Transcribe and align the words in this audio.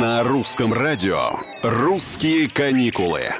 На 0.00 0.22
русском 0.22 0.72
радио 0.72 1.30
«Русские 1.60 2.48
каникулы». 2.48 3.30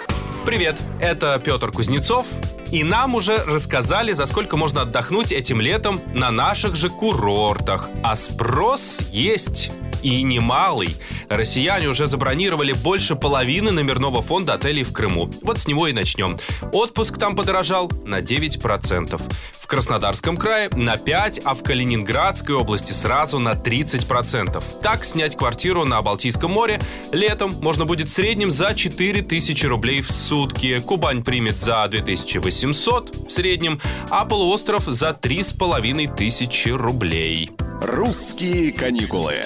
Привет, 0.45 0.77
это 1.01 1.41
Петр 1.45 1.71
Кузнецов, 1.71 2.27
и 2.73 2.83
нам 2.83 3.15
уже 3.15 3.37
рассказали, 3.45 4.13
за 4.13 4.27
сколько 4.27 4.57
можно 4.57 4.83
отдохнуть 4.83 5.31
этим 5.31 5.61
летом 5.61 6.01
на 6.15 6.33
наших 6.33 6.75
же 6.75 6.91
курортах. 6.91 7.89
А 8.03 8.17
спрос 8.17 8.99
есть 9.13 9.71
и 10.03 10.23
немалый. 10.23 10.97
Россияне 11.29 11.89
уже 11.89 12.07
забронировали 12.07 12.73
больше 12.73 13.17
половины 13.17 13.71
номерного 13.71 14.23
фонда 14.23 14.55
отелей 14.55 14.83
в 14.83 14.93
Крыму. 14.93 15.31
Вот 15.43 15.59
с 15.59 15.67
него 15.67 15.87
и 15.89 15.93
начнем. 15.93 16.39
Отпуск 16.73 17.19
там 17.19 17.37
подорожал 17.37 17.91
на 18.05 18.21
9%. 18.21 19.21
В 19.61 19.67
Краснодарском 19.67 20.39
крае 20.39 20.71
на 20.71 20.95
5%, 20.95 21.43
а 21.45 21.55
в 21.55 21.63
Калининградской 21.63 22.55
области 22.55 22.93
сразу 22.93 23.39
на 23.39 23.53
30%. 23.53 24.63
Так 24.83 25.05
снять 25.05 25.37
квартиру 25.37 25.85
на 25.85 26.01
Балтийском 26.01 26.51
море 26.51 26.81
летом 27.13 27.55
можно 27.61 27.85
будет 27.85 28.09
в 28.09 28.13
среднем 28.13 28.51
за 28.51 28.75
4000 28.75 29.67
рублей 29.67 30.01
в 30.01 30.11
сутки. 30.11 30.79
Кубань 30.81 31.23
примет 31.23 31.61
за 31.61 31.87
2800 31.87 33.29
в 33.29 33.31
среднем, 33.31 33.81
а 34.09 34.25
полуостров 34.25 34.85
за 34.85 35.13
3500 35.13 36.79
рублей. 36.79 37.51
«Русские 37.83 38.73
каникулы». 38.73 39.45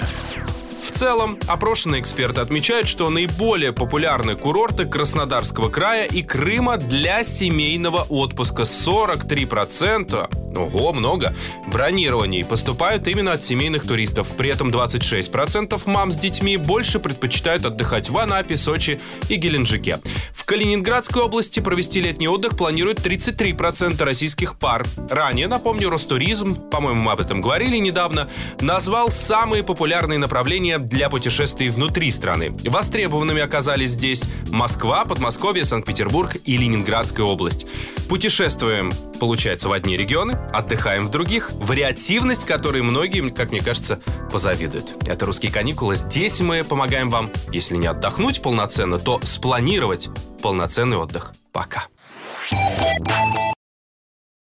Целом, 0.93 1.39
опрошенные 1.47 2.01
эксперты 2.01 2.41
отмечают, 2.41 2.87
что 2.87 3.09
наиболее 3.09 3.73
популярны 3.73 4.35
курорты 4.35 4.85
Краснодарского 4.85 5.69
края 5.69 6.05
и 6.05 6.21
Крыма 6.21 6.77
для 6.77 7.23
семейного 7.23 8.05
отпуска. 8.09 8.63
43% 8.63 10.29
Ого, 10.55 10.93
много. 10.93 11.33
Бронирований 11.67 12.45
поступают 12.45 13.07
именно 13.07 13.33
от 13.33 13.43
семейных 13.43 13.87
туристов. 13.87 14.27
При 14.37 14.49
этом 14.49 14.69
26% 14.69 15.81
мам 15.87 16.11
с 16.11 16.17
детьми 16.17 16.57
больше 16.57 16.99
предпочитают 16.99 17.65
отдыхать 17.65 18.09
в 18.09 18.17
Анапе, 18.17 18.57
Сочи 18.57 18.99
и 19.29 19.35
Геленджике. 19.35 19.99
В 20.33 20.42
Калининградской 20.53 21.23
области 21.23 21.59
провести 21.59 21.99
летний 21.99 22.27
отдых 22.27 22.55
планируют 22.55 22.99
33% 22.99 24.03
российских 24.03 24.59
пар. 24.59 24.85
Ранее, 25.09 25.47
напомню, 25.47 25.89
Ростуризм, 25.89 26.69
по-моему, 26.69 27.01
мы 27.01 27.11
об 27.13 27.21
этом 27.21 27.41
говорили 27.41 27.77
недавно, 27.77 28.29
назвал 28.61 29.09
самые 29.09 29.63
популярные 29.63 30.19
направления 30.19 30.77
для 30.77 31.09
путешествий 31.09 31.69
внутри 31.69 32.11
страны. 32.11 32.55
Востребованными 32.65 33.41
оказались 33.41 33.93
здесь 33.93 34.25
Москва, 34.49 35.05
Подмосковье, 35.05 35.65
Санкт-Петербург 35.65 36.37
и 36.45 36.55
Ленинградская 36.55 37.25
область. 37.25 37.65
Путешествуем, 38.07 38.93
получается, 39.19 39.69
в 39.69 39.71
одни 39.71 39.97
регионы, 39.97 40.37
отдыхаем 40.53 41.07
в 41.07 41.09
других. 41.09 41.49
Вариативность, 41.53 42.45
которой 42.45 42.83
многие, 42.83 43.27
как 43.31 43.49
мне 43.49 43.59
кажется, 43.59 44.01
позавидуют. 44.31 44.97
Это 45.07 45.25
«Русские 45.25 45.51
каникулы». 45.51 45.95
Здесь 45.95 46.41
мы 46.41 46.63
помогаем 46.63 47.09
вам, 47.09 47.31
если 47.51 47.75
не 47.75 47.87
отдохнуть 47.87 48.43
полноценно, 48.43 48.99
то 48.99 49.19
спланировать 49.23 50.09
полноценный 50.43 50.97
отдых. 50.97 51.31
Пока. 51.53 51.87